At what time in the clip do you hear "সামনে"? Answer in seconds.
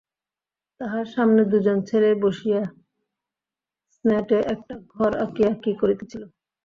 1.15-1.41